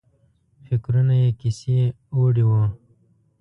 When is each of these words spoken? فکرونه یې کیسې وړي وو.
فکرونه 0.67 1.13
یې 1.21 1.29
کیسې 1.39 1.79
وړي 2.19 2.43
وو. 2.49 2.63